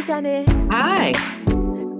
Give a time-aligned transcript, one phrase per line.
[0.00, 0.50] Hi, Janice.
[0.70, 1.12] Hi.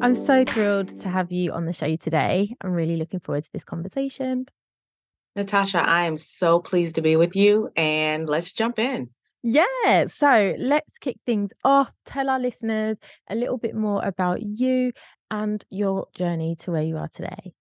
[0.00, 2.56] I'm so thrilled to have you on the show today.
[2.62, 4.46] I'm really looking forward to this conversation.
[5.36, 9.10] Natasha, I am so pleased to be with you, and let's jump in.
[9.42, 11.92] Yeah, so let's kick things off.
[12.06, 12.96] Tell our listeners
[13.28, 14.92] a little bit more about you
[15.30, 17.52] and your journey to where you are today.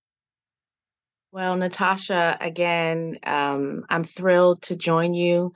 [1.33, 5.51] Well, Natasha, again, um, I'm thrilled to join you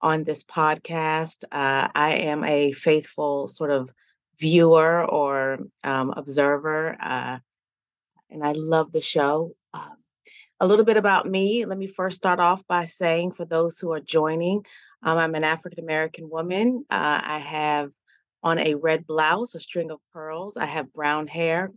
[0.00, 1.44] on this podcast.
[1.52, 3.92] Uh, I am a faithful sort of
[4.38, 7.38] viewer or um, observer, uh,
[8.30, 9.54] and I love the show.
[9.74, 9.96] Um,
[10.60, 11.64] a little bit about me.
[11.64, 14.64] Let me first start off by saying, for those who are joining,
[15.02, 16.84] um, I'm an African American woman.
[16.88, 17.90] Uh, I have
[18.42, 20.56] on a red blouse, a string of pearls.
[20.56, 21.70] I have brown hair,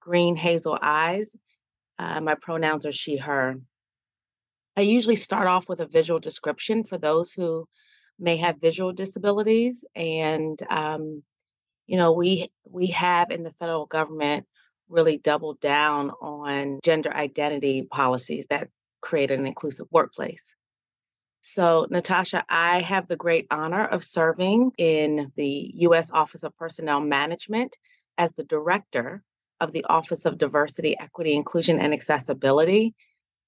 [0.00, 1.36] green hazel eyes.
[1.98, 3.56] Uh, my pronouns are she, her.
[4.76, 7.66] I usually start off with a visual description for those who
[8.18, 9.84] may have visual disabilities.
[9.94, 11.22] And, um,
[11.90, 14.46] you know, we we have in the federal government
[14.88, 18.68] really doubled down on gender identity policies that
[19.00, 20.54] create an inclusive workplace.
[21.40, 26.12] So, Natasha, I have the great honor of serving in the U.S.
[26.12, 27.76] Office of Personnel Management
[28.16, 29.24] as the director
[29.60, 32.94] of the Office of Diversity, Equity, Inclusion, and Accessibility.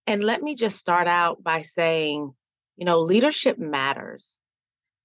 [0.08, 2.34] And let me just start out by saying,
[2.76, 4.40] you know, leadership matters.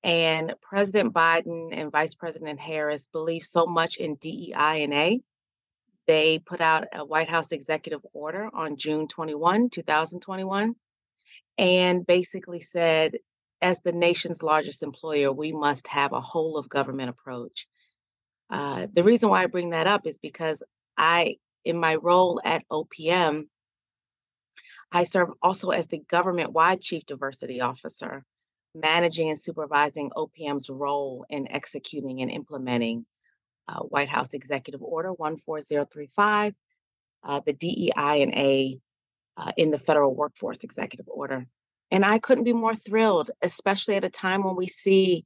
[0.07, 5.21] And President Biden and Vice President Harris believe so much in DEI and A.
[6.07, 10.75] They put out a White House executive order on June 21, 2021,
[11.57, 13.17] and basically said,
[13.61, 17.67] as the nation's largest employer, we must have a whole of government approach.
[18.49, 20.63] Uh, the reason why I bring that up is because
[20.95, 21.35] I,
[21.65, 23.47] in my role at OPM,
[24.89, 28.23] I serve also as the government wide chief diversity officer,
[28.79, 33.05] managing and supervising OPM's role in executing and implementing
[33.67, 36.53] uh, White House Executive Order 14035,
[37.23, 38.79] uh, the DEI and A
[39.37, 41.45] uh, in the Federal Workforce Executive Order.
[41.91, 45.25] And I couldn't be more thrilled, especially at a time when we see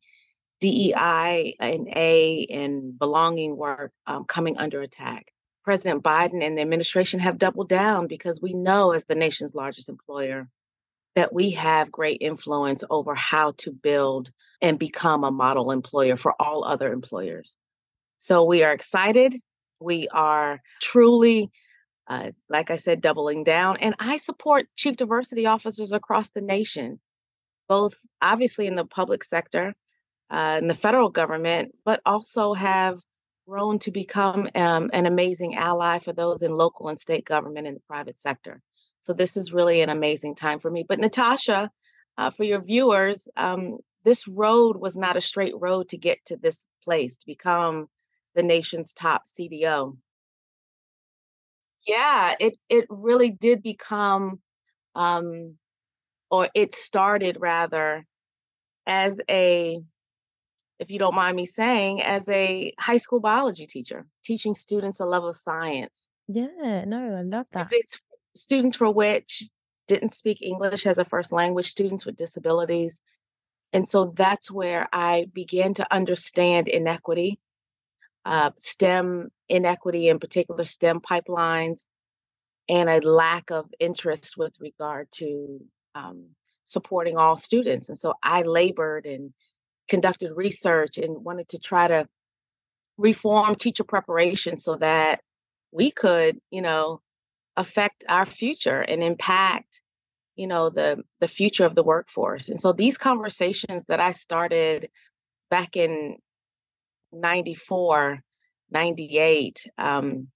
[0.59, 5.33] DEI and A and belonging work um, coming under attack.
[5.63, 9.89] President Biden and the administration have doubled down because we know, as the nation's largest
[9.89, 10.47] employer,
[11.15, 16.33] that we have great influence over how to build and become a model employer for
[16.39, 17.57] all other employers.
[18.17, 19.35] So we are excited.
[19.79, 21.49] We are truly,
[22.07, 23.77] uh, like I said, doubling down.
[23.77, 26.99] And I support chief diversity officers across the nation,
[27.67, 29.73] both obviously in the public sector,
[30.29, 33.01] uh, in the federal government, but also have
[33.47, 37.75] grown to become um, an amazing ally for those in local and state government and
[37.75, 38.61] the private sector.
[39.01, 40.85] So this is really an amazing time for me.
[40.87, 41.69] But Natasha,
[42.17, 46.37] uh, for your viewers, um, this road was not a straight road to get to
[46.37, 47.87] this place to become
[48.35, 49.97] the nation's top CDO.
[51.87, 54.39] Yeah, it it really did become,
[54.95, 55.57] um,
[56.29, 58.05] or it started rather
[58.85, 59.79] as a
[60.79, 65.05] if you don't mind me saying, as a high school biology teacher, teaching students a
[65.05, 66.09] love of science.
[66.27, 67.67] Yeah, no, I love that.
[67.71, 67.99] It's
[68.35, 69.43] students for which
[69.87, 73.01] didn't speak English as a first language, students with disabilities.
[73.73, 77.39] And so that's where I began to understand inequity,
[78.25, 81.87] uh, STEM inequity, in particular, STEM pipelines,
[82.69, 85.59] and a lack of interest with regard to
[85.95, 86.27] um,
[86.65, 87.89] supporting all students.
[87.89, 89.33] And so I labored and
[89.89, 92.07] conducted research and wanted to try to
[92.97, 95.21] reform teacher preparation so that
[95.71, 97.01] we could, you know,
[97.57, 99.81] affect our future and impact,
[100.35, 102.49] you know, the the future of the workforce.
[102.49, 104.89] And so these conversations that I started
[105.49, 106.17] back in
[107.11, 108.19] 94,
[108.71, 110.27] 98, um,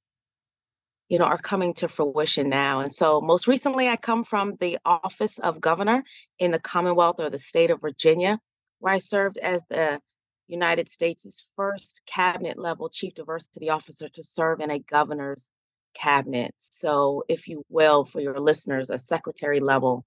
[1.07, 2.79] you know, are coming to fruition now.
[2.79, 6.03] And so most recently I come from the office of governor
[6.39, 8.39] in the Commonwealth or the state of Virginia
[8.79, 9.99] where I served as the
[10.47, 15.49] United States' first cabinet level chief diversity officer to serve in a governor's
[15.95, 16.53] cabinet.
[16.57, 20.05] So, if you will, for your listeners, a secretary level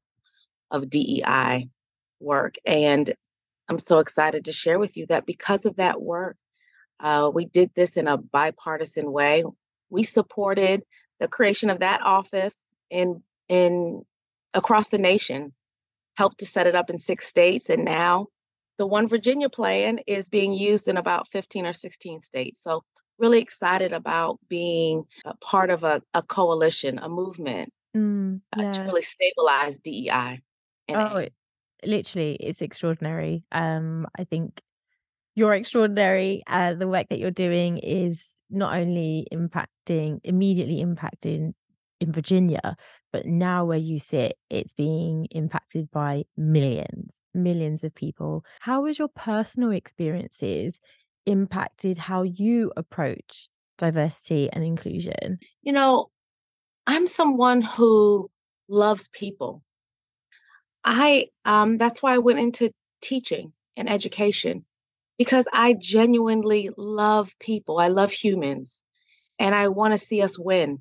[0.70, 1.68] of DEI
[2.20, 2.56] work.
[2.64, 3.12] And
[3.68, 6.36] I'm so excited to share with you that because of that work,
[7.00, 9.44] uh, we did this in a bipartisan way.
[9.90, 10.82] We supported
[11.20, 14.04] the creation of that office in in
[14.54, 15.52] across the nation,
[16.16, 18.26] helped to set it up in six states, and now
[18.78, 22.62] the One Virginia plan is being used in about 15 or 16 states.
[22.62, 22.84] So,
[23.18, 28.82] really excited about being a part of a, a coalition, a movement Mm, uh, to
[28.86, 30.40] really stabilize DEI
[30.88, 31.32] and Oh, it,
[31.84, 33.44] literally, it's extraordinary.
[33.52, 34.60] Um, I think
[35.34, 36.42] you're extraordinary.
[36.46, 41.54] Uh, the work that you're doing is not only impacting, immediately impacting
[42.00, 42.76] in Virginia,
[43.12, 48.44] but now where you sit, it's being impacted by millions, millions of people.
[48.60, 50.80] How was your personal experiences
[51.28, 55.38] impacted how you approach diversity and inclusion?
[55.62, 56.10] You know,
[56.86, 58.30] I'm someone who
[58.68, 59.62] loves people.
[60.84, 62.70] I um that's why I went into
[63.02, 64.64] teaching and education
[65.18, 67.78] because I genuinely love people.
[67.78, 68.84] I love humans
[69.38, 70.80] and I want to see us win.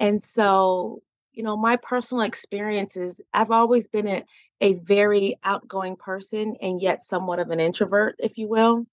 [0.00, 1.02] And so,
[1.32, 4.24] you know, my personal experiences, I've always been a,
[4.60, 8.86] a very outgoing person and yet somewhat of an introvert, if you will.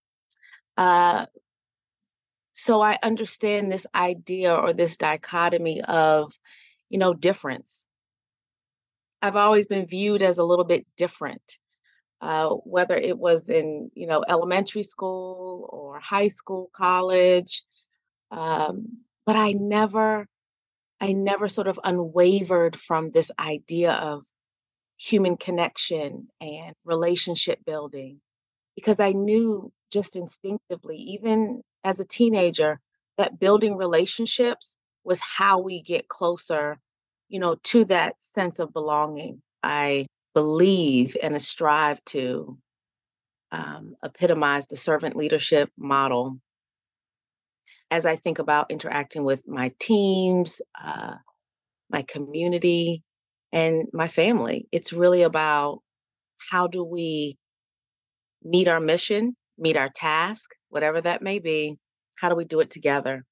[0.77, 1.25] Uh,
[2.53, 6.33] so I understand this idea or this dichotomy of,
[6.89, 7.87] you know, difference.
[9.21, 11.57] I've always been viewed as a little bit different,
[12.21, 17.63] uh, whether it was in, you know, elementary school or high school, college.
[18.31, 20.27] Um, but I never,
[20.99, 24.23] I never sort of unwavered from this idea of
[24.97, 28.21] human connection and relationship building
[28.75, 32.79] because I knew just instinctively, even as a teenager,
[33.17, 36.79] that building relationships was how we get closer,
[37.29, 39.41] you know, to that sense of belonging.
[39.63, 42.57] I believe and strive to
[43.51, 46.39] um, epitomize the servant leadership model
[47.91, 51.15] as I think about interacting with my teams, uh,
[51.89, 53.03] my community,
[53.51, 54.67] and my family.
[54.71, 55.79] It's really about
[56.49, 57.37] how do we
[58.43, 61.77] meet our mission, meet our task, whatever that may be,
[62.17, 63.25] how do we do it together?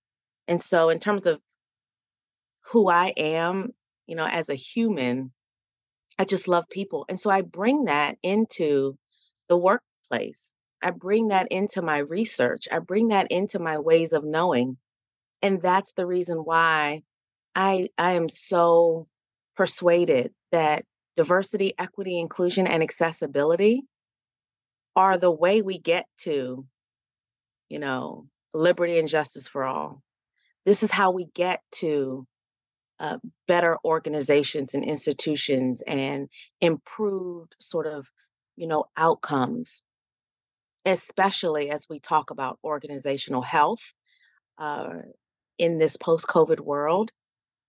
[0.47, 1.39] And so, in terms of
[2.71, 3.69] who I am,
[4.07, 5.31] you know, as a human,
[6.17, 7.05] I just love people.
[7.09, 8.97] And so I bring that into
[9.47, 10.53] the workplace.
[10.83, 12.67] I bring that into my research.
[12.71, 14.77] I bring that into my ways of knowing.
[15.41, 17.03] And that's the reason why
[17.55, 19.07] I I am so
[19.55, 20.85] persuaded that
[21.15, 23.83] diversity, equity, inclusion, and accessibility
[24.95, 26.65] are the way we get to,
[27.69, 30.01] you know, liberty and justice for all.
[30.65, 32.27] This is how we get to
[32.99, 36.29] uh, better organizations and institutions and
[36.61, 38.09] improved sort of,
[38.57, 39.81] you know, outcomes,
[40.85, 43.93] especially as we talk about organizational health
[44.57, 44.89] uh,
[45.57, 47.11] in this post-COVID world.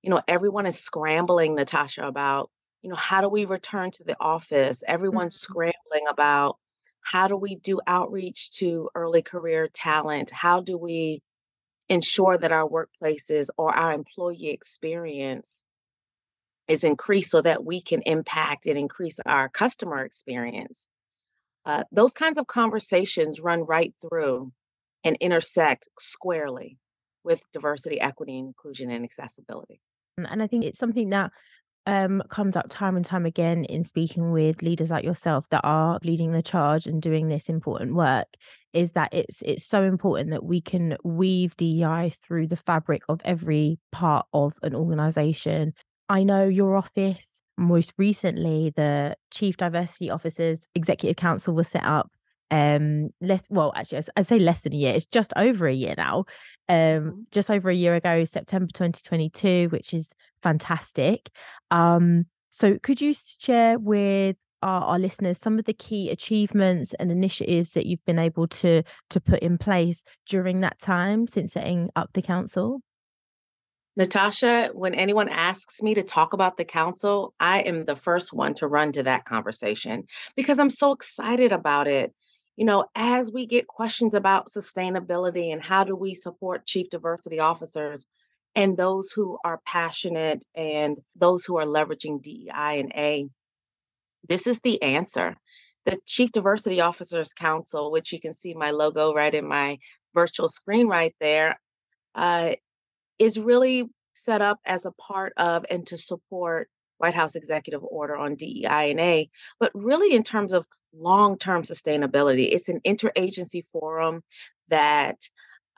[0.02, 2.50] You know, everyone is scrambling, Natasha, about,
[2.82, 4.82] you know, how do we return to the office?
[4.88, 5.40] Everyone's Mhm.
[5.40, 6.58] scrambling about
[7.02, 10.30] how do we do outreach to early career talent?
[10.30, 11.22] How do we
[11.88, 15.64] ensure that our workplaces or our employee experience
[16.68, 20.88] is increased so that we can impact and increase our customer experience?
[21.64, 24.52] Uh, those kinds of conversations run right through
[25.04, 26.78] and intersect squarely
[27.24, 29.80] with diversity, equity, inclusion, and accessibility.
[30.16, 31.32] And I think it's something that
[31.86, 35.98] um, comes up time and time again in speaking with leaders like yourself that are
[36.04, 38.28] leading the charge and doing this important work
[38.72, 43.20] is that it's it's so important that we can weave DEI through the fabric of
[43.24, 45.72] every part of an organization.
[46.08, 47.26] I know your office
[47.58, 52.10] most recently the Chief Diversity Officers Executive Council was set up
[52.52, 55.94] um less well actually I'd say less than a year it's just over a year
[55.96, 56.24] now
[56.68, 57.24] um Mhm.
[57.30, 61.30] just over a year ago September 2022 which is fantastic
[61.70, 67.10] um, so could you share with our, our listeners some of the key achievements and
[67.10, 71.90] initiatives that you've been able to to put in place during that time since setting
[71.96, 72.82] up the council?
[73.96, 78.54] Natasha, when anyone asks me to talk about the council, I am the first one
[78.54, 80.04] to run to that conversation
[80.36, 82.14] because I'm so excited about it.
[82.56, 87.40] You know, as we get questions about sustainability and how do we support chief diversity
[87.40, 88.06] officers
[88.54, 93.28] and those who are passionate and those who are leveraging DEI and A,
[94.28, 95.36] this is the answer.
[95.86, 99.78] The Chief Diversity Officers Council, which you can see my logo right in my
[100.14, 101.58] virtual screen right there,
[102.14, 102.52] uh,
[103.18, 108.16] is really set up as a part of and to support White House Executive Order
[108.16, 112.48] on DEI and A, but really in terms of long-term sustainability.
[112.52, 114.22] It's an interagency forum
[114.68, 115.16] that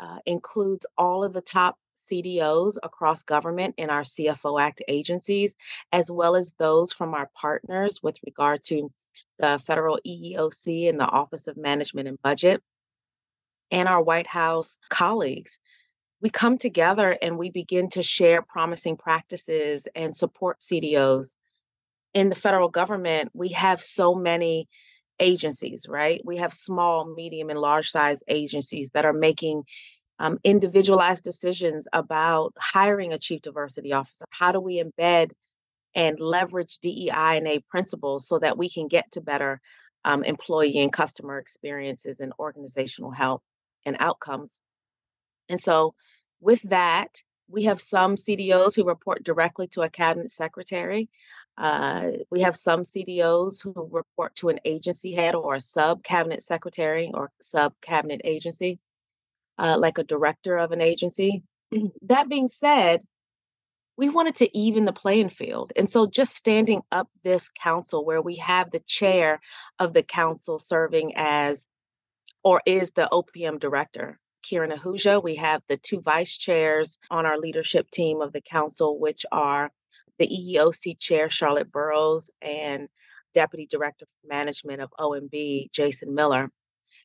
[0.01, 1.77] uh, includes all of the top
[2.11, 5.57] CDOs across government in our CFO Act agencies,
[5.93, 8.91] as well as those from our partners with regard to
[9.39, 12.63] the federal EEOC and the Office of Management and Budget,
[13.71, 15.61] and our White House colleagues
[16.23, 21.37] we come together and we begin to share promising practices and support CDOs.
[22.15, 24.69] In the federal government, we have so many
[25.19, 26.21] agencies, right?
[26.25, 29.65] We have small, medium, and large size agencies that are making
[30.19, 34.25] um, individualized decisions about hiring a chief diversity officer.
[34.31, 35.33] How do we embed
[35.95, 39.61] and leverage DEI and A principles so that we can get to better
[40.05, 43.43] um, employee and customer experiences and organizational health
[43.85, 44.61] and outcomes?
[45.49, 45.95] And so,
[46.41, 51.09] with that, we have some CDOs who report directly to a cabinet secretary.
[51.59, 56.43] Uh, we have some CDOs who report to an agency head or a sub cabinet
[56.43, 58.79] secretary or sub cabinet agency,
[59.59, 61.43] uh, like a director of an agency.
[62.03, 63.03] that being said,
[63.97, 65.73] we wanted to even the playing field.
[65.77, 69.41] And so just standing up this council where we have the chair
[69.79, 71.69] of the council serving as
[72.43, 74.19] or is the OPM director.
[74.43, 75.23] Kiran Ahuja.
[75.23, 79.71] We have the two vice chairs on our leadership team of the council, which are
[80.19, 82.89] the EEOC chair, Charlotte Burrows, and
[83.35, 86.51] Deputy Director of Management of OMB, Jason Miller.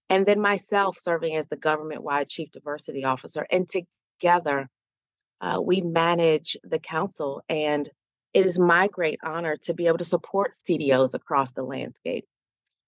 [0.09, 3.45] And then myself serving as the government wide Chief Diversity Officer.
[3.51, 4.69] And together,
[5.41, 7.43] uh, we manage the council.
[7.49, 7.89] And
[8.33, 12.25] it is my great honor to be able to support CDOs across the landscape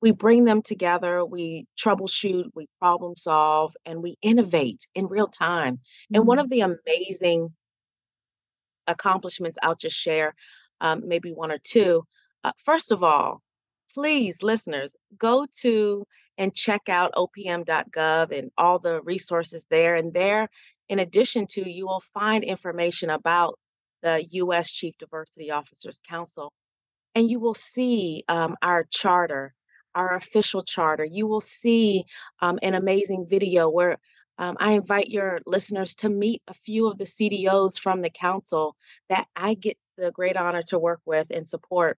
[0.02, 5.76] we bring them together, we troubleshoot, we problem solve, and we innovate in real time.
[5.76, 6.16] Mm-hmm.
[6.16, 6.46] And one mm-hmm.
[6.46, 7.54] of the amazing
[8.88, 10.34] accomplishments I'll just share,
[10.82, 12.06] um, maybe one or two.
[12.44, 13.42] Uh, first of all,
[13.94, 16.06] please, listeners, go to
[16.40, 19.96] and check out opm.gov and all the resources there.
[19.96, 20.50] And there,
[20.88, 23.60] in addition to, you will find information about
[24.02, 24.72] the U.S.
[24.72, 26.52] Chief Diversity Officers Council.
[27.14, 29.54] And you will see um, our charter
[29.96, 32.06] our official charter, you will see
[32.42, 33.98] um, an amazing video where
[34.38, 38.76] um, I invite your listeners to meet a few of the CDOs from the council
[39.10, 41.98] that I get the great honor to work with and support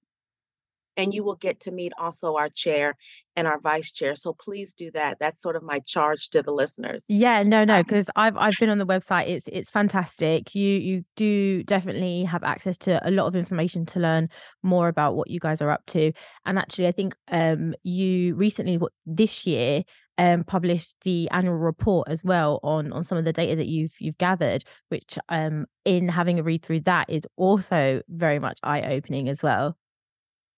[0.97, 2.95] and you will get to meet also our chair
[3.35, 4.15] and our vice chair.
[4.15, 5.17] So please do that.
[5.19, 7.05] That's sort of my charge to the listeners.
[7.07, 9.29] Yeah, no, no, because um, I've I've been on the website.
[9.29, 10.53] It's it's fantastic.
[10.53, 14.29] You you do definitely have access to a lot of information to learn
[14.63, 16.11] more about what you guys are up to.
[16.45, 19.83] And actually, I think um you recently what this year
[20.17, 23.93] um, published the annual report as well on on some of the data that you've
[23.99, 28.81] you've gathered, which um, in having a read through that is also very much eye
[28.81, 29.77] opening as well.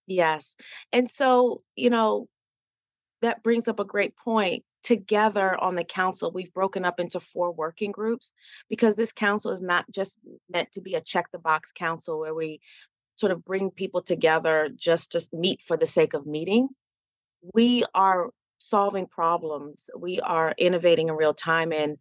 [0.07, 0.55] Yes.
[0.91, 2.27] And so, you know,
[3.21, 4.63] that brings up a great point.
[4.83, 8.33] Together on the council, we've broken up into four working groups
[8.69, 10.19] because this council is not just
[10.49, 12.59] meant to be a check the box council where we
[13.15, 16.67] sort of bring people together just to meet for the sake of meeting.
[17.53, 21.71] We are solving problems, we are innovating in real time.
[21.71, 21.97] And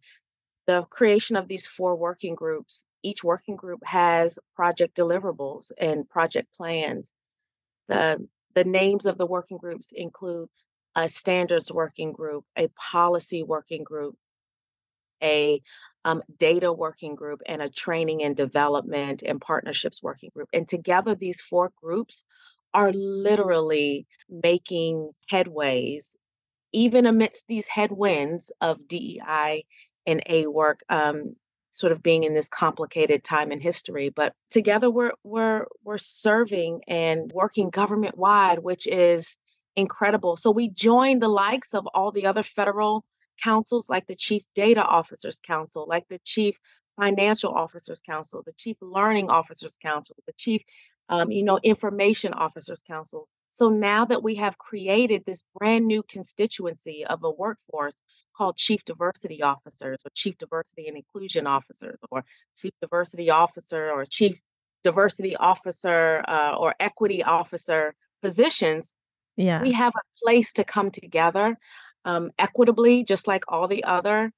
[0.67, 6.49] the creation of these four working groups, each working group has project deliverables and project
[6.57, 7.13] plans
[7.87, 10.49] the, the names of the working groups include
[10.95, 14.15] a standards working group, a policy working group,
[15.23, 15.61] a
[16.05, 20.49] um, data working group, and a training and development and partnerships working group.
[20.53, 22.25] And together, these four groups
[22.73, 26.15] are literally making headways,
[26.71, 29.65] even amidst these headwinds of DEI
[30.05, 30.81] and A work.
[30.89, 31.35] Um,
[31.73, 36.81] sort of being in this complicated time in history but together we're we're we're serving
[36.87, 39.37] and working government wide which is
[39.75, 40.37] incredible.
[40.37, 43.05] So we join the likes of all the other federal
[43.43, 46.59] councils like the chief data officers council like the chief
[46.99, 50.61] financial officers council the chief learning officers council the chief
[51.09, 56.01] um, you know information officers council so now that we have created this brand new
[56.03, 57.95] constituency of a workforce
[58.35, 62.25] called chief diversity officers or chief diversity and inclusion officers or
[62.57, 64.41] chief diversity officer or chief
[64.83, 67.93] diversity officer uh, or equity officer
[68.23, 68.95] positions,
[69.37, 69.61] yeah.
[69.61, 71.55] we have a place to come together
[72.05, 74.31] um, equitably, just like all the other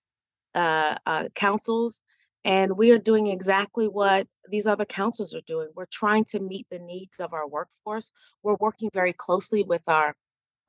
[0.53, 2.03] uh, uh, councils
[2.45, 5.69] and we are doing exactly what these other councils are doing.
[5.75, 8.11] We're trying to meet the needs of our workforce.
[8.43, 10.15] We're working very closely with our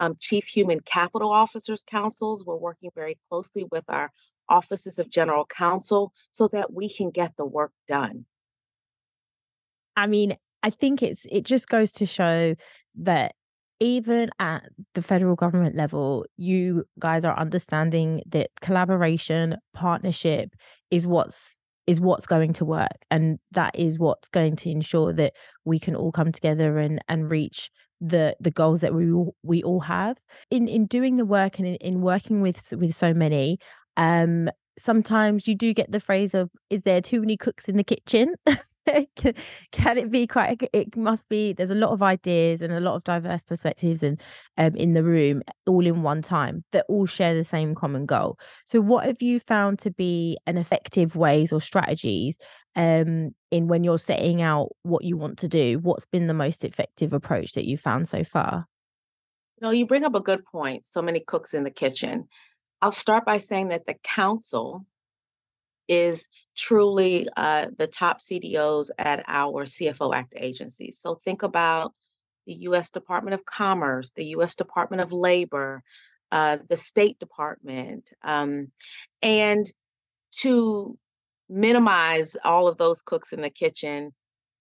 [0.01, 2.45] um, Chief Human Capital Officers Councils.
[2.47, 4.11] We're working very closely with our
[4.49, 8.25] offices of general counsel so that we can get the work done.
[9.97, 12.55] I mean, I think it's it just goes to show
[12.97, 13.35] that
[13.81, 20.55] even at the federal government level, you guys are understanding that collaboration, partnership
[20.91, 21.56] is what's
[21.87, 25.33] is what's going to work and that is what's going to ensure that
[25.65, 29.13] we can all come together and and reach the the goals that we
[29.43, 30.17] we all have.
[30.51, 33.59] In in doing the work and in, in working with with so many
[33.97, 34.49] um
[34.83, 38.35] sometimes you do get the phrase of is there too many cooks in the kitchen
[39.73, 42.95] can, it be quite it must be there's a lot of ideas and a lot
[42.95, 44.21] of diverse perspectives and
[44.59, 48.39] um in the room all in one time that all share the same common goal.
[48.67, 52.39] So what have you found to be an effective ways or strategies
[52.77, 56.65] um in when you're setting out what you want to do what's been the most
[56.65, 58.67] effective approach that you've found so far?
[59.61, 62.29] No you bring up a good point so many cooks in the kitchen.
[62.83, 64.85] I'll start by saying that the council
[65.89, 70.99] is truly uh, the top CDOs at our CFO Act agencies.
[70.99, 71.93] So think about
[72.47, 75.83] the US Department of Commerce, the US Department of Labor,
[76.33, 78.11] uh, the State Department.
[78.23, 78.69] Um,
[79.23, 79.67] and
[80.41, 80.97] to
[81.49, 84.13] minimize all of those cooks in the kitchen,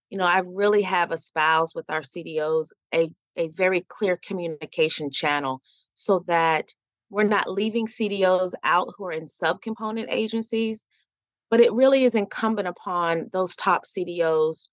[0.10, 5.62] you know, I really have espoused with our CDOs a, a very clear communication channel
[5.94, 6.74] so that
[7.10, 10.88] we're not leaving CDOs out who are in subcomponent agencies,
[11.50, 14.68] but it really is incumbent upon those top CDOs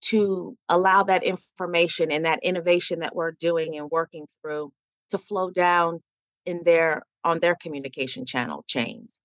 [0.00, 4.72] to allow that information and that innovation that we're doing and working through
[5.10, 6.00] to flow down
[6.46, 9.20] in their on their communication channel chains.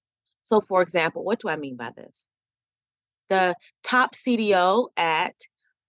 [0.45, 2.27] So for example, what do I mean by this?
[3.29, 5.35] The top CDO at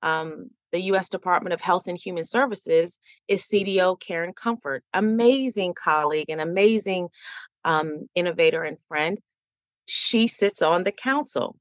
[0.02, 1.08] um, the U.S.
[1.08, 7.08] Department of Health and Human Services is CDO Karen Comfort, amazing colleague and amazing
[7.64, 9.18] um, innovator and friend
[9.86, 11.56] she sits on the council.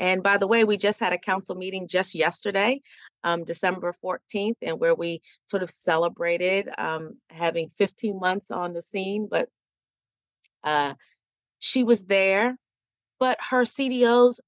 [0.00, 2.80] And by the way, we just had a council meeting just yesterday,
[3.24, 8.82] um, December 14th, and where we sort of celebrated um, having 15 months on the
[8.82, 9.26] scene.
[9.28, 9.48] But
[10.62, 10.94] uh,
[11.58, 12.56] she was there,
[13.18, 14.38] but her CDOs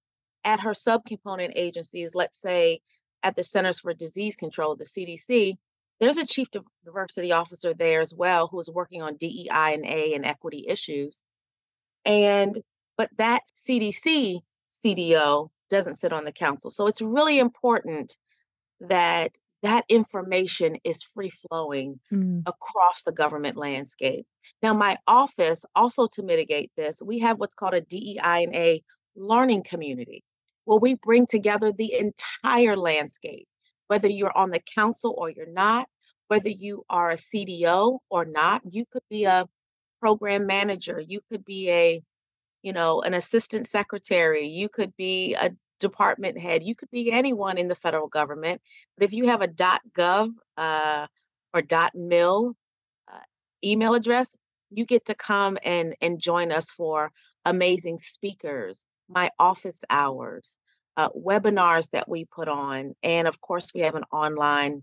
[0.45, 2.81] at her subcomponent agencies, let's say
[3.23, 5.57] at the Centers for Disease Control, the CDC,
[5.99, 6.49] there's a chief
[6.85, 11.23] diversity officer there as well who is working on DEI and A and equity issues.
[12.07, 12.59] And
[13.01, 14.41] but that CDC
[14.71, 16.71] CDO doesn't sit on the council.
[16.71, 18.15] So it's really important
[18.79, 22.43] that that information is free flowing mm.
[22.45, 24.27] across the government landscape.
[24.63, 28.83] Now, my office also to mitigate this, we have what's called a DEI and A
[29.17, 30.23] learning community,
[30.67, 33.49] where we bring together the entire landscape,
[33.87, 35.89] whether you're on the council or you're not,
[36.29, 39.49] whether you are a CDO or not, you could be a
[40.01, 42.03] program manager, you could be a
[42.63, 47.59] you know, an assistant secretary, you could be a department head, you could be anyone
[47.59, 48.61] in the federal government.
[48.97, 51.07] But if you have a .gov uh,
[51.55, 51.63] or
[51.95, 52.55] .mil
[53.13, 53.19] uh,
[53.65, 54.37] email address,
[54.71, 57.11] you get to come and and join us for
[57.45, 60.59] amazing speakers, my office hours,
[60.97, 64.83] uh, webinars that we put on, and of course we have an online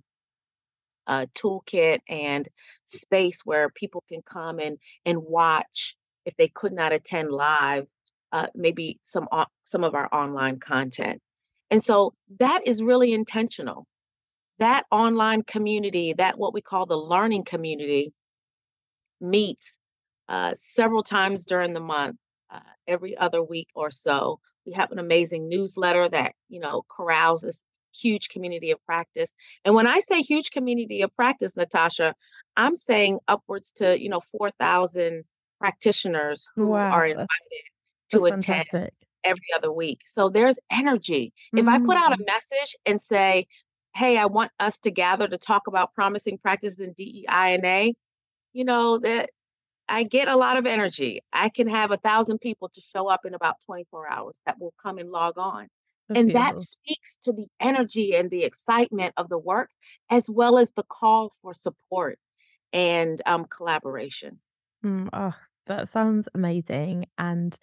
[1.06, 2.50] uh, toolkit and
[2.86, 5.96] space where people can come and and watch
[6.28, 7.88] if they could not attend live,
[8.34, 9.28] uh, maybe some
[9.64, 11.22] some of our online content.
[11.72, 13.88] And so that is really intentional.
[14.60, 18.14] That online community, that what we call the learning community,
[19.22, 19.80] meets
[20.28, 22.18] uh, several times during the month,
[22.52, 24.40] uh, every other week or so.
[24.66, 29.34] We have an amazing newsletter that you know corrals this huge community of practice.
[29.64, 32.14] And when I say huge community of practice, Natasha,
[32.58, 35.24] I'm saying upwards to you know four thousand
[35.60, 37.28] practitioners who wow, are invited
[38.12, 38.94] to attend fantastic.
[39.24, 40.02] every other week.
[40.06, 41.34] So there's energy.
[41.56, 41.58] Mm-hmm.
[41.60, 42.26] If I put out a mm.
[42.26, 43.48] message and say,
[43.96, 47.94] hey, I want us to gather to talk about promising practices in DEI and A,
[48.54, 49.32] you know, that
[49.90, 51.22] I get a lot of energy.
[51.32, 54.74] I can have a thousand people to show up in about 24 hours that will
[54.82, 55.68] come and log on.
[56.10, 56.54] That's and beautiful.
[56.54, 59.70] that speaks to the energy and the excitement of the work,
[60.10, 62.20] as well as the call for support
[62.72, 64.40] and um, collaboration.
[64.86, 65.34] Mm, oh,
[65.68, 67.06] that sounds amazing.
[67.18, 67.58] And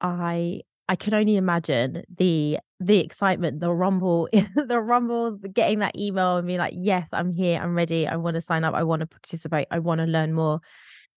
[0.00, 6.36] I I can only imagine the the excitement, the rumble, the rumble, getting that email
[6.36, 9.00] and being like, yes, I'm here, I'm ready, I want to sign up, I want
[9.00, 10.60] to participate, I want to learn more.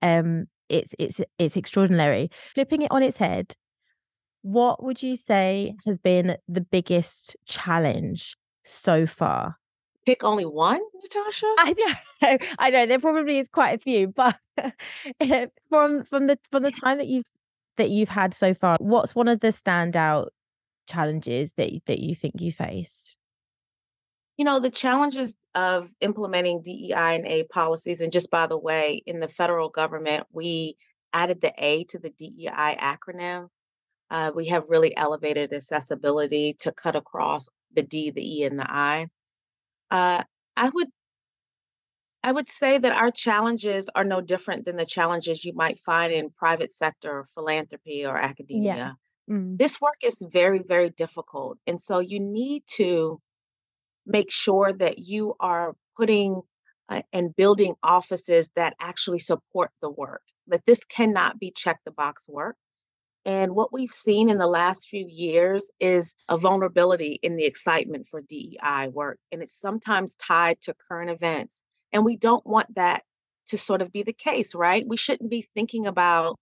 [0.02, 2.30] Um, it's it's it's extraordinary.
[2.54, 3.56] Flipping it on its head,
[4.42, 9.58] what would you say has been the biggest challenge so far
[10.08, 11.46] pick only one, Natasha?
[11.60, 11.76] I
[12.22, 12.86] know, I know.
[12.86, 14.38] There probably is quite a few, but
[15.70, 17.26] from from the from the time that you've
[17.76, 20.30] that you've had so far, what's one of the standout
[20.88, 23.18] challenges that that you think you faced?
[24.38, 29.02] You know, the challenges of implementing DEI and A policies, and just by the way,
[29.06, 30.78] in the federal government, we
[31.12, 33.50] added the A to the DEI acronym.
[34.10, 38.72] Uh, we have really elevated accessibility to cut across the D, the E, and the
[38.72, 39.08] I.
[39.92, 40.24] Uh,
[40.56, 40.90] I would
[42.24, 46.12] I would say that our challenges are no different than the challenges you might find
[46.12, 48.98] in private sector or philanthropy or academia.
[49.30, 49.58] Mm.
[49.58, 51.58] This work is very, very difficult.
[51.68, 53.22] And so you need to
[54.06, 56.42] make sure that you are putting
[56.90, 61.92] uh, and building offices that actually support the work, that this cannot be check the
[61.92, 62.56] box work.
[63.28, 68.08] And what we've seen in the last few years is a vulnerability in the excitement
[68.08, 69.20] for DEI work.
[69.34, 71.62] And it's sometimes tied to current events.
[71.92, 73.04] And we don't want that
[73.48, 74.88] to sort of be the case, right?
[74.88, 76.40] We shouldn't be thinking about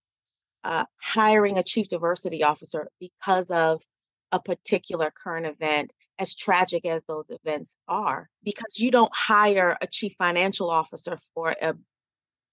[0.62, 3.82] uh, hiring a chief diversity officer because of
[4.30, 9.86] a particular current event, as tragic as those events are, because you don't hire a
[9.88, 11.74] chief financial officer for a,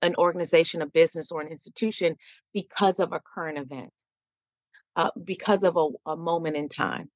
[0.01, 2.15] an organization, a business, or an institution
[2.53, 3.93] because of a current event,
[4.95, 7.09] uh, because of a, a, moment in time.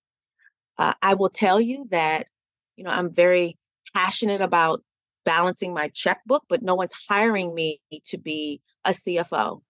[0.78, 2.28] Uh, I will tell you that,
[2.76, 3.58] you know, I'm very
[3.94, 4.84] passionate about
[5.26, 9.62] balancing my checkbook, but no one's hiring me to be a CFO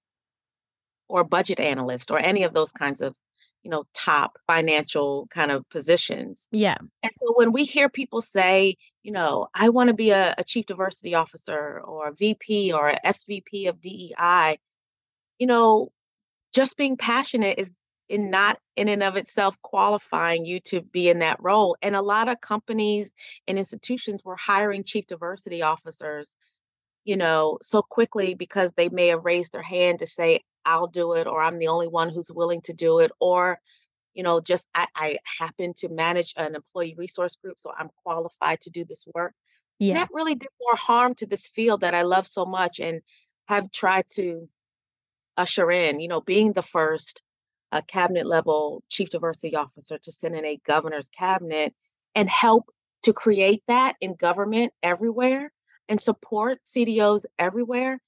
[1.10, 3.16] or a budget analyst or any of those kinds of
[3.64, 8.76] you know top financial kind of positions yeah and so when we hear people say
[9.04, 12.90] you know i want to be a, a, chief diversity officer or a vp or
[12.90, 14.58] a svp of dei
[15.40, 15.92] you know
[16.54, 17.74] just being passionate is
[18.10, 22.02] in not in and of itself qualifying you to be in that role and a
[22.02, 23.14] lot of companies
[23.48, 26.38] and institutions were hiring chief diversity officers
[27.04, 31.14] you know so quickly because they may have raised their hand to say I'll do
[31.14, 33.60] it, or I'm the only one who's willing to do it, or
[34.14, 38.62] you know, just I, I happen to manage an employee resource group, so I'm qualified
[38.62, 39.34] to do this work.
[39.80, 39.90] Yeah.
[39.90, 43.02] And that really did more harm to this field that I love so much and
[43.48, 44.50] have tried to
[45.38, 47.22] usher in, you know, being the first
[47.72, 51.74] uh, cabinet level chief diversity officer to sit in a governor's cabinet
[52.16, 52.70] and help
[53.04, 55.52] to create that in government everywhere
[55.90, 58.00] and support CDOs everywhere.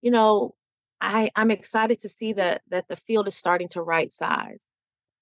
[0.00, 0.54] You know,
[1.00, 4.66] I I'm excited to see that that the field is starting to right size.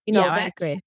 [0.07, 0.81] You know, yeah, I agree.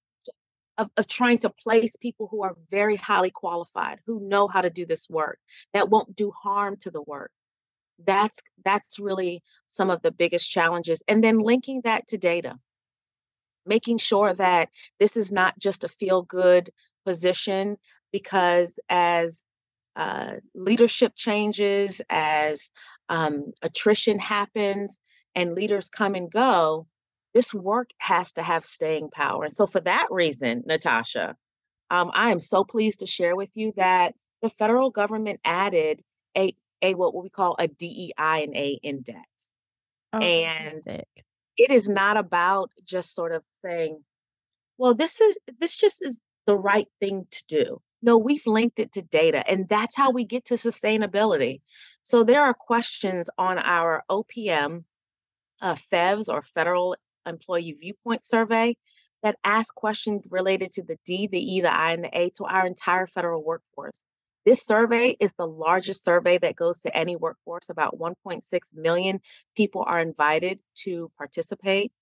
[0.76, 4.70] Of, of trying to place people who are very highly qualified, who know how to
[4.70, 5.38] do this work,
[5.72, 7.30] that won't do harm to the work.
[8.04, 11.02] That's that's really some of the biggest challenges.
[11.06, 12.58] And then linking that to data,
[13.66, 14.68] making sure that
[15.00, 16.70] this is not just a feel good
[17.04, 17.76] position,
[18.12, 19.44] because as
[19.96, 22.70] uh, leadership changes, as
[23.08, 24.98] um, attrition happens
[25.34, 26.86] and leaders come and go,
[27.34, 29.44] this work has to have staying power.
[29.44, 31.36] And so, for that reason, Natasha,
[31.90, 36.02] um, I am so pleased to share with you that the federal government added
[36.36, 39.18] a, a what we call a DEI and A index.
[40.12, 41.23] Oh, and fantastic.
[41.56, 44.02] It is not about just sort of saying,
[44.78, 47.80] well, this is this just is the right thing to do.
[48.02, 51.60] No, we've linked it to data, and that's how we get to sustainability.
[52.02, 54.84] So there are questions on our OPM
[55.62, 58.76] uh, FEVS or Federal Employee Viewpoint Survey
[59.22, 62.44] that ask questions related to the D, the E, the I, and the A to
[62.44, 64.04] our entire federal workforce.
[64.44, 67.70] This survey is the largest survey that goes to any workforce.
[67.70, 68.42] About 1.6
[68.74, 69.20] million
[69.56, 71.92] people are invited to participate.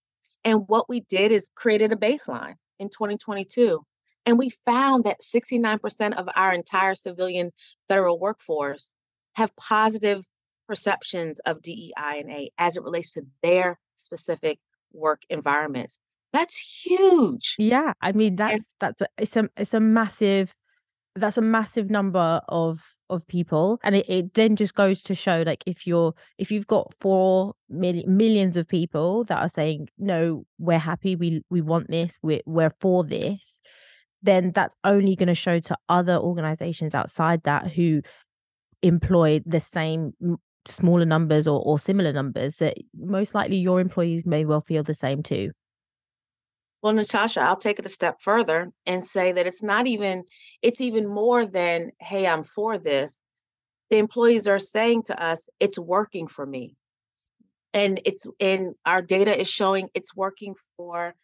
[0.44, 3.85] And what we did is created a baseline in 2022.
[4.26, 7.52] And we found that 69% of our entire civilian
[7.88, 8.94] federal workforce
[9.35, 10.26] have positive
[10.66, 14.59] perceptions of DEI and A as it relates to their specific
[14.92, 16.00] work environments.
[16.33, 17.57] That's huge.
[17.59, 20.55] Yeah, I mean that's and, that's a, it's a it's a massive
[21.14, 25.42] that's a massive number of of people and it, it then just goes to show
[25.44, 30.46] like if you're if you've got four million millions of people that are saying no
[30.59, 33.53] we're happy we we want this we're, we're for this
[34.22, 38.01] then that's only going to show to other organizations outside that who
[38.83, 40.12] employ the same
[40.66, 44.94] smaller numbers or, or similar numbers that most likely your employees may well feel the
[44.94, 45.51] same too
[46.82, 50.24] well natasha i'll take it a step further and say that it's not even
[50.60, 53.24] it's even more than hey i'm for this.
[53.90, 56.76] The employees are saying to us it's working for me.
[57.74, 61.14] And it's and our data is showing it's working for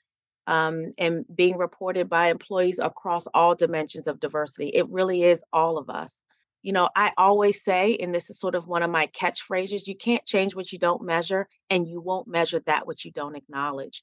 [0.47, 4.69] um, and being reported by employees across all dimensions of diversity.
[4.69, 6.25] It really is all of us.
[6.63, 9.97] You know, I always say, and this is sort of one of my catchphrases you
[9.97, 14.03] can't change what you don't measure, and you won't measure that which you don't acknowledge.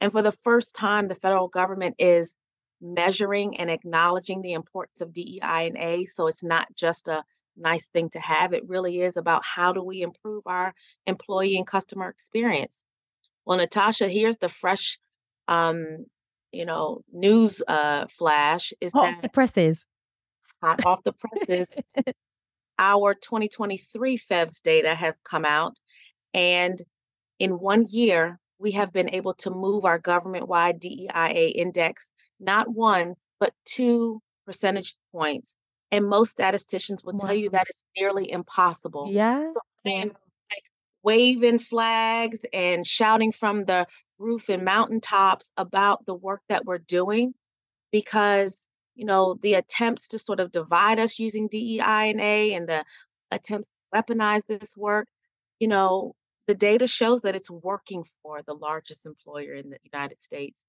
[0.00, 2.36] And for the first time, the federal government is
[2.80, 6.04] measuring and acknowledging the importance of DEI and A.
[6.06, 7.24] So it's not just a
[7.56, 8.52] nice thing to have.
[8.52, 10.74] It really is about how do we improve our
[11.06, 12.84] employee and customer experience.
[13.46, 14.98] Well, Natasha, here's the fresh,
[15.48, 16.04] um,
[16.52, 19.86] you know, news uh, flash is Hot that the presses
[20.62, 21.74] hot off the presses.
[22.78, 25.76] Our 2023 FEVS data have come out,
[26.34, 26.80] and
[27.38, 32.68] in one year, we have been able to move our government wide DEIA index not
[32.68, 35.56] one, but two percentage points.
[35.90, 37.58] And most statisticians will tell you Wow.
[37.58, 39.08] that it's nearly impossible.
[39.12, 39.52] Yeah.
[39.54, 40.64] So like
[41.02, 43.86] waving flags and shouting from the
[44.18, 47.34] roof and mountaintops about the work that we're doing
[47.92, 52.68] because you know the attempts to sort of divide us using DEI and A and
[52.68, 52.84] the
[53.30, 55.08] attempts to weaponize this work,
[55.60, 56.14] you know,
[56.46, 60.64] the data shows that it's working for the largest employer in the United States.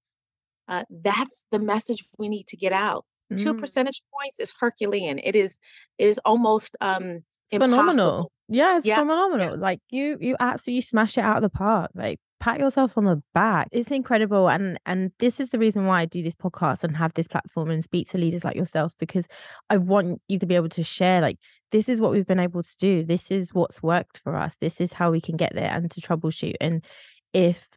[0.67, 3.05] Uh, that's the message we need to get out.
[3.37, 3.59] Two Mm.
[3.59, 5.19] percentage points is Herculean.
[5.19, 5.59] It is
[5.97, 8.31] it is almost um It's phenomenal.
[8.47, 8.99] Yeah, it's yeah.
[8.99, 9.57] phenomenal.
[9.57, 11.91] Like you you absolutely smash it out of the park.
[11.93, 13.67] Like pat yourself on the back.
[13.71, 17.13] It's incredible and and this is the reason why I do this podcast and have
[17.15, 19.28] this platform and speak to leaders like yourself because
[19.69, 21.38] I want you to be able to share like
[21.71, 23.04] this is what we've been able to do.
[23.04, 24.56] This is what's worked for us.
[24.62, 26.56] This is how we can get there and to troubleshoot.
[26.62, 26.86] And
[27.34, 27.67] if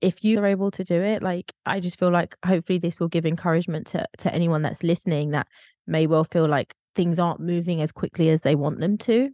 [0.00, 3.08] if you are able to do it, like I just feel like hopefully this will
[3.08, 5.46] give encouragement to to anyone that's listening that
[5.86, 9.30] may well feel like things aren't moving as quickly as they want them to.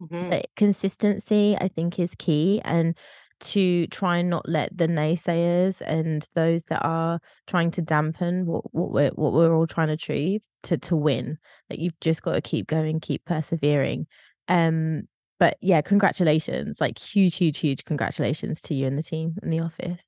[0.00, 0.30] Mhm.
[0.30, 2.96] But consistency, I think, is key, and
[3.44, 8.64] to try and not let the naysayers and those that are trying to dampen what
[8.74, 11.38] what we're what we're all trying to achieve to to win.
[11.70, 14.06] Like you've just got to keep going, keep persevering.
[14.48, 16.78] Um, but yeah, congratulations!
[16.80, 20.02] Like huge, huge, huge congratulations to you and the team in the office.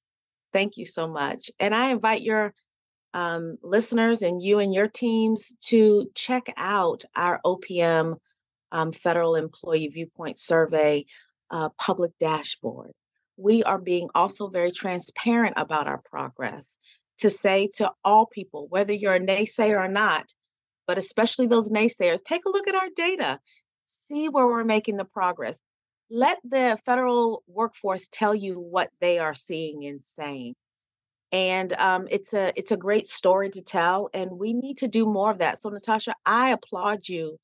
[0.53, 1.51] Thank you so much.
[1.59, 2.55] And I invite your
[3.13, 8.17] um, listeners and you and your teams to check out our OPM
[8.73, 11.07] um, Federal Employee Viewpoint Survey
[11.51, 12.93] uh, public dashboard.
[13.37, 16.79] We are being also very transparent about our progress
[17.19, 20.35] to say to all people, whether you're a naysayer or not,
[20.87, 23.39] but especially those naysayers, take a look at our data,
[23.85, 25.63] see where we're making the progress.
[26.11, 30.55] Let the federal workforce tell you what they are seeing and saying.
[31.33, 35.07] And um, it's a it's a great story to tell and we need to do
[35.07, 35.59] more of that.
[35.59, 37.37] So natasha i applaud you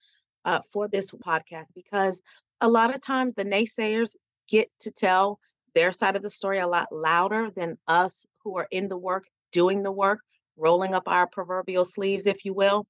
[0.44, 2.22] uh, for this podcast because
[2.60, 4.14] a lot of times the naysayers
[4.48, 5.40] get to tell
[5.74, 9.24] their side of the story a lot louder than us who are in the work
[9.52, 10.20] doing the work
[10.56, 12.86] rolling up our proverbial sleeves if you will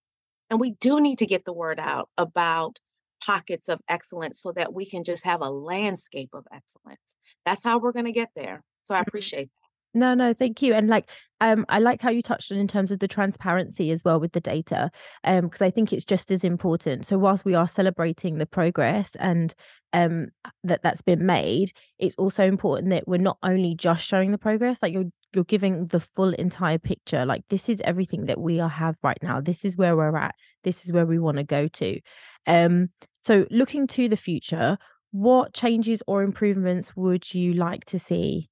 [0.51, 2.79] and we do need to get the word out about
[3.25, 7.79] pockets of excellence so that we can just have a landscape of excellence that's how
[7.79, 9.63] we're going to get there so i appreciate that.
[9.95, 10.73] No, no, thank you.
[10.73, 14.03] And like, um, I like how you touched on in terms of the transparency as
[14.05, 14.91] well with the data,
[15.25, 17.07] um, because I think it's just as important.
[17.07, 19.55] So whilst we are celebrating the progress and
[19.93, 20.29] um
[20.65, 24.79] that that's been made, it's also important that we're not only just showing the progress,
[24.83, 27.25] like you're you're giving the full entire picture.
[27.25, 29.41] Like this is everything that we have right now.
[29.41, 30.35] This is where we're at.
[30.65, 32.01] This is where we want to go to.
[32.47, 32.91] Um,
[33.25, 34.79] so looking to the future,
[35.13, 38.49] what changes or improvements would you like to see?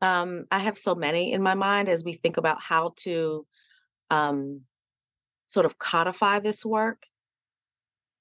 [0.00, 3.46] Um, I have so many in my mind as we think about how to
[4.10, 4.62] um,
[5.48, 7.06] sort of codify this work.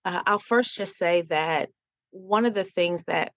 [0.06, 1.70] Uh, I'll first just say that
[2.12, 3.34] one of the things that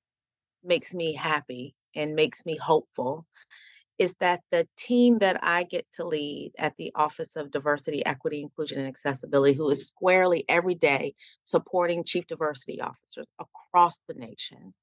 [0.63, 3.27] makes me happy and makes me hopeful
[3.99, 8.43] is that the team that I get to lead at the Office of Diversity, Equity,
[8.43, 14.75] Inclusion, and Accessibility, who is squarely every day supporting chief diversity officers across the nation,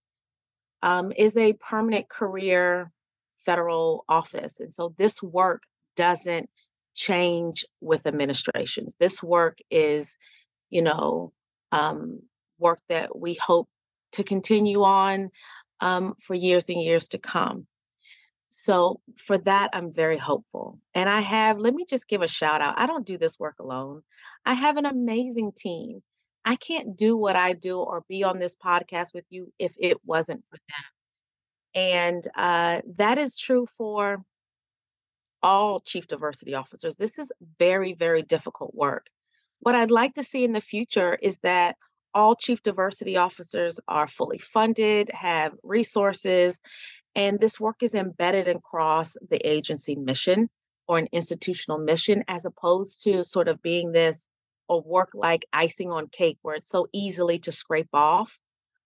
[0.81, 2.91] um, is a permanent career
[3.37, 4.59] federal office.
[4.59, 5.63] And so this work
[5.97, 6.49] doesn't
[6.95, 8.95] change with administrations.
[8.99, 10.17] This work is,
[10.69, 11.33] you know,
[11.73, 12.21] um,
[12.59, 13.67] work that we hope
[14.13, 15.29] to continue on
[15.79, 17.67] um, for years and years to come.
[18.49, 20.77] So for that, I'm very hopeful.
[20.93, 22.77] And I have, let me just give a shout out.
[22.77, 24.01] I don't do this work alone.
[24.45, 26.01] I have an amazing team.
[26.43, 29.97] I can't do what I do or be on this podcast with you if it
[30.05, 30.85] wasn't for them.
[31.73, 34.21] And uh, that is true for
[35.41, 36.97] all chief diversity officers.
[36.97, 39.07] This is very, very difficult work.
[39.59, 41.77] What I'd like to see in the future is that
[42.13, 46.61] all chief diversity officers are fully funded, have resources,
[47.15, 50.49] and this work is embedded across the agency mission
[50.87, 54.29] or an institutional mission, as opposed to sort of being this
[54.69, 58.39] a work like icing on cake where it's so easily to scrape off,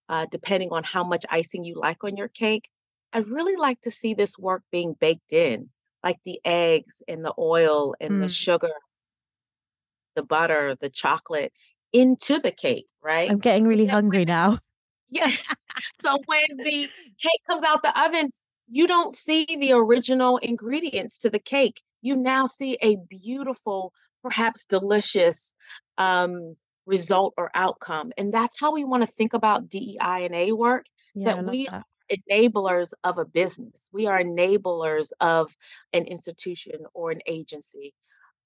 [0.09, 2.69] uh, depending on how much icing you like on your cake.
[3.13, 5.69] I'd really like to see this work being baked in,
[6.03, 8.71] like the eggs and the oil and the Mm, sugar,
[10.15, 11.53] the butter, the chocolate
[11.95, 13.29] into the cake, right?
[13.29, 14.59] I'm getting So really when hungry now.
[15.09, 15.31] yeah,
[16.01, 18.31] so when the cake comes out the oven,
[18.67, 21.81] you don't see the original ingredients to the cake.
[22.01, 25.55] You now see a beautiful, perhaps delicious
[25.97, 26.55] um,
[26.85, 28.11] result or outcome.
[28.17, 31.67] And that's how we want to think about DEI and A work, Yeah, that we
[31.67, 31.85] that.
[32.29, 33.89] enablers of a business.
[33.93, 35.55] We are enablers of
[35.93, 37.93] an institution or an agency,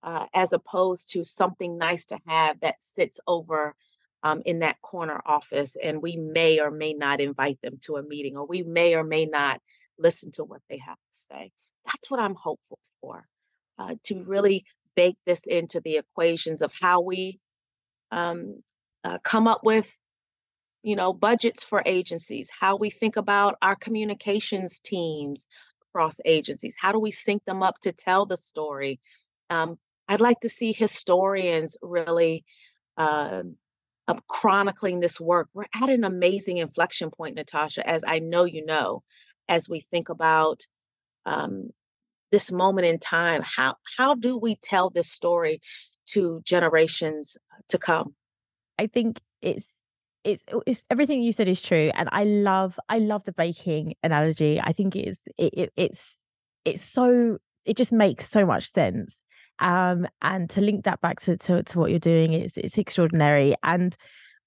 [0.03, 3.75] uh, as opposed to something nice to have that sits over
[4.23, 8.03] um, in that corner office, and we may or may not invite them to a
[8.03, 9.62] meeting, or we may or may not
[9.97, 11.51] listen to what they have to say.
[11.85, 13.25] That's what I'm hopeful for,
[13.77, 17.39] uh, to really bake this into the equations of how we
[18.12, 18.62] um,
[19.03, 19.97] uh, come up with
[20.83, 25.47] you know budgets for agencies how we think about our communications teams
[25.89, 28.99] across agencies how do we sync them up to tell the story
[29.49, 29.77] um,
[30.10, 32.43] i'd like to see historians really
[32.98, 33.43] uh,
[34.10, 35.48] of chronicling this work.
[35.54, 39.04] We're at an amazing inflection point natasha as i know you know
[39.48, 40.62] as we think about
[41.26, 41.69] um,
[42.32, 45.62] this moment in time how how do we tell this story
[46.08, 47.38] to generations
[47.69, 48.15] to come?
[48.78, 49.65] I think it's
[50.24, 54.60] it's it's everything you said is true and i love i love the baking analogy.
[54.62, 56.15] I think it's it, it, it's
[56.65, 59.15] it's so it just makes so much sense
[59.60, 63.56] um and to link that back to to, to what you're doing is it's extraordinary
[63.63, 63.95] and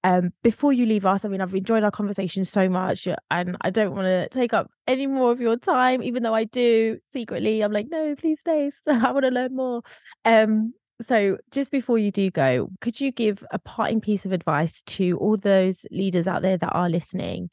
[0.04, 3.70] um before you leave us i mean i've enjoyed our conversation so much and i
[3.70, 7.60] don't want to take up any more of your time even though i do secretly
[7.62, 9.82] i'm like no please stay i want to learn more
[10.24, 10.72] um
[11.08, 15.18] so, just before you do go, could you give a parting piece of advice to
[15.18, 17.50] all those leaders out there that are listening?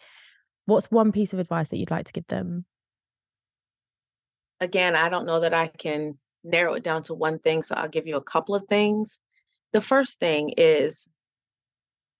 [0.65, 2.65] What's one piece of advice that you'd like to give them?
[4.59, 7.89] Again, I don't know that I can narrow it down to one thing, so I'll
[7.89, 9.21] give you a couple of things.
[9.73, 11.07] The first thing is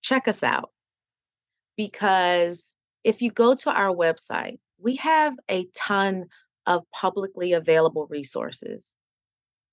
[0.02, 0.70] check us out
[1.76, 6.26] because if you go to our website, we have a ton
[6.66, 8.96] of publicly available resources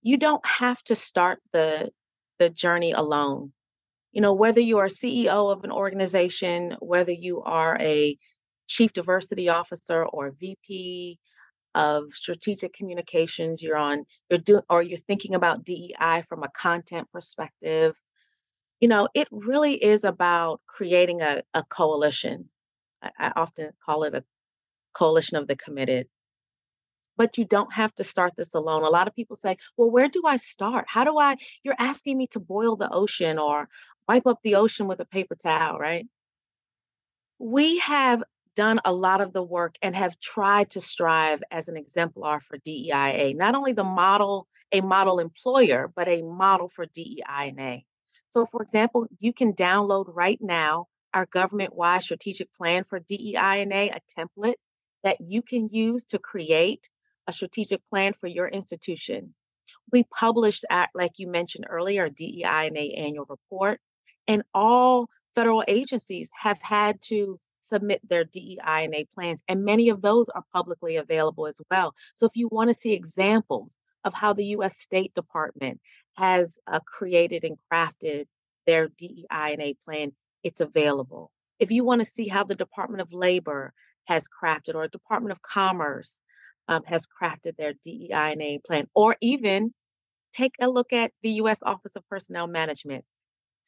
[0.07, 1.91] you don't have to start the
[2.39, 3.51] the journey alone.
[4.13, 8.17] You know, whether you are CEO of an organization, whether you are a
[8.67, 11.19] chief diversity officer or VP
[11.77, 17.07] of strategic communications, you're on you're doing or you're thinking about DEI from a content
[17.11, 17.95] perspective.
[18.81, 22.49] You know, it really is about creating a, a coalition.
[23.01, 24.23] I, I often call it a
[24.93, 26.07] coalition of the committed
[27.17, 28.83] but you don't have to start this alone.
[28.83, 30.85] A lot of people say, well, where do I start?
[30.87, 31.35] How do I?
[31.63, 33.67] You're asking me to boil the ocean or
[34.07, 36.07] wipe up the ocean with a paper towel, right?
[37.39, 38.23] We have
[38.57, 42.57] done a lot of the work and have tried to strive as an exemplar for
[42.57, 47.83] DEIA, not only the model, a model employer, but a model for DEIA.
[48.31, 53.95] So, for example, you can download right now our government wide strategic plan for DEIA,
[53.95, 54.55] a template
[55.03, 56.89] that you can use to create
[57.27, 59.35] a strategic plan for your institution.
[59.91, 63.79] We published, at, like you mentioned earlier, DEI a annual report,
[64.27, 69.89] and all federal agencies have had to submit their DEI and A plans, and many
[69.89, 71.93] of those are publicly available as well.
[72.15, 74.77] So if you want to see examples of how the U.S.
[74.77, 75.79] State Department
[76.15, 78.25] has uh, created and crafted
[78.65, 81.31] their DEI and A plan, it's available.
[81.59, 83.73] If you want to see how the Department of Labor
[84.05, 86.21] has crafted or Department of Commerce
[86.67, 89.73] um, has crafted their DEI and A plan, or even
[90.33, 91.63] take a look at the U.S.
[91.63, 93.05] Office of Personnel Management.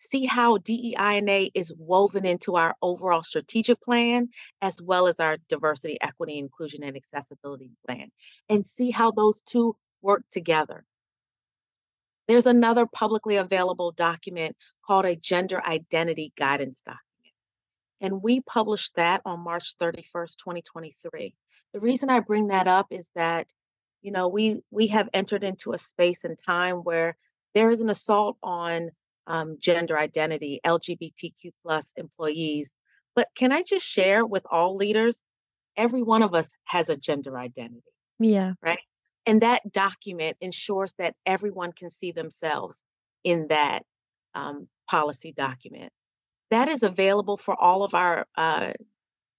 [0.02, 4.30] See how DEI and A is woven into our overall strategic plan,
[4.62, 8.10] as well as our diversity, equity, inclusion, and accessibility plan,
[8.48, 10.86] and see how those two work together.
[12.30, 17.36] There's another publicly available document called a Gender Identity Guidance Document.
[18.00, 21.36] And we published that on March 31st, 2023.
[21.74, 23.54] The reason I bring that up is that,
[24.02, 27.18] you know, we we have entered into a space and time where
[27.54, 28.92] there is an assault on
[29.30, 32.76] um, gender identity, LGBTQ plus employees.
[33.16, 35.24] But can I just share with all leaders,
[35.78, 37.84] every one of us has a gender identity.
[38.20, 38.54] Yeah.
[38.62, 38.80] Right.
[39.26, 42.84] And that document ensures that everyone can see themselves
[43.24, 43.84] in that
[44.34, 45.92] um, policy document.
[46.50, 48.74] That is available for all of our uh,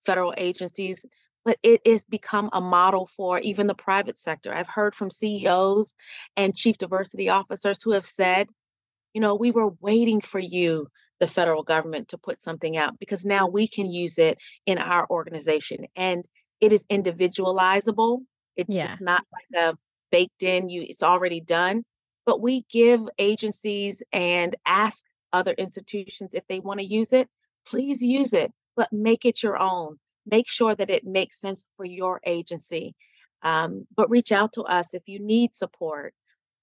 [0.06, 1.04] federal agencies
[1.44, 4.52] but it has become a model for even the private sector.
[4.54, 5.96] I've heard from CEOs
[6.36, 8.48] and chief diversity officers who have said,
[9.14, 13.24] you know, we were waiting for you, the federal government, to put something out because
[13.24, 15.86] now we can use it in our organization.
[15.96, 16.24] And
[16.60, 18.22] it is individualizable.
[18.56, 18.90] It, yeah.
[18.90, 19.76] It's not like a
[20.10, 21.84] baked in, you it's already done.
[22.26, 27.28] But we give agencies and ask other institutions if they want to use it,
[27.66, 31.84] please use it, but make it your own make sure that it makes sense for
[31.84, 32.94] your agency.
[33.42, 36.14] Um, but reach out to us if you need support.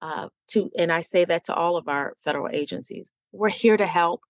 [0.02, 3.14] Uh, to and I say that to all of our federal agencies.
[3.32, 4.22] We're here to help.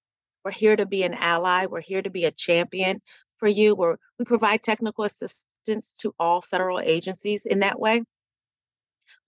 [0.46, 1.66] We're here to be an ally.
[1.66, 3.02] We're here to be a champion
[3.38, 3.76] for you.
[3.76, 8.04] We're, we provide technical assistance to all federal agencies in that way.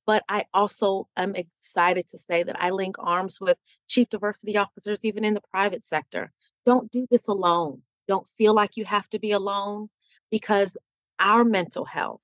[0.05, 5.03] But I also am excited to say that I link arms with chief diversity officers,
[5.03, 6.31] even in the private sector.
[6.65, 7.81] Don't do this alone.
[8.07, 9.89] Don't feel like you have to be alone
[10.31, 10.77] because
[11.19, 12.21] our mental health,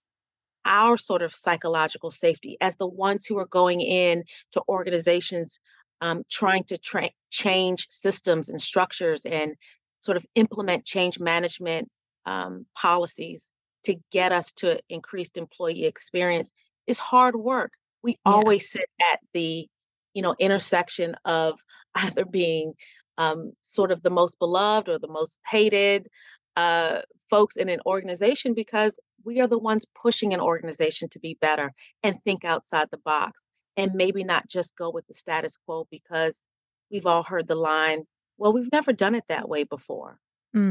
[0.65, 5.59] our sort of psychological safety as the ones who are going in to organizations
[6.01, 9.55] um, trying to tra- change systems and structures and
[10.01, 11.89] sort of implement change management
[12.25, 13.51] um, policies
[13.83, 16.53] to get us to increased employee experience
[16.87, 17.73] is hard work.
[18.03, 18.31] We Yeah.
[18.33, 19.67] always sit at the,
[20.13, 21.59] you know, intersection of
[21.95, 22.73] either being
[23.17, 26.07] um, sort of the most beloved or the most hated
[26.55, 31.37] uh, folks in an organization because we are the ones pushing an organization to be
[31.41, 33.47] better and think outside the box
[33.77, 36.47] and maybe not just go with the status quo because
[36.91, 38.03] we've all heard the line,
[38.37, 40.19] well, we've never done it that way before.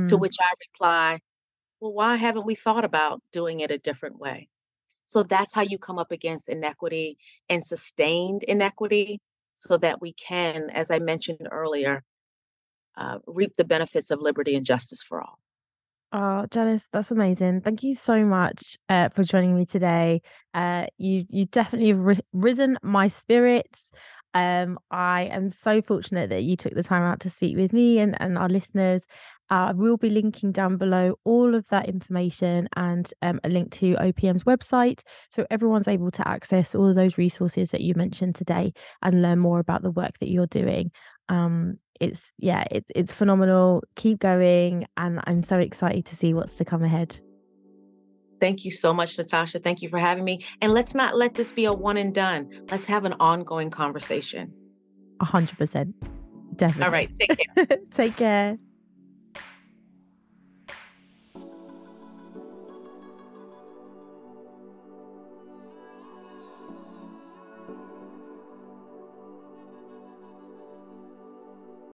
[0.09, 0.21] To Mm.
[0.21, 1.21] which I reply,
[1.81, 4.49] well, why haven't we thought about doing it a different way?
[5.07, 7.19] So that's how you come up against inequity
[7.49, 9.21] and sustained inequity
[9.57, 12.05] so that we can, as I mentioned earlier,
[12.97, 15.39] uh, reap the benefits of liberty and justice for all.
[16.17, 17.63] Oh, Janice, that's amazing.
[17.63, 20.23] Thank you so much uh, for joining me today.
[20.55, 23.83] Uh, you you definitely have ri- risen my spirits.
[24.33, 27.99] Um, I am so fortunate that you took the time out to speak with me
[27.99, 29.03] and, and our listeners.
[29.51, 33.95] Uh, we'll be linking down below all of that information and um, a link to
[33.97, 35.01] OPM's website
[35.31, 39.39] so everyone's able to access all of those resources that you mentioned today and learn
[39.39, 40.91] more about the work that you're doing.
[41.29, 43.83] Um, it's yeah, it, it's phenomenal.
[43.97, 47.19] Keep going, and I'm so excited to see what's to come ahead.
[48.41, 49.59] Thank you so much, Natasha.
[49.59, 50.45] Thank you for having me.
[50.61, 52.49] And let's not let this be a one and done.
[52.71, 54.53] Let's have an ongoing conversation.
[55.21, 55.95] A hundred percent,
[56.57, 56.85] definitely.
[56.85, 57.15] All right.
[57.15, 57.79] take care.
[57.95, 58.59] Take care.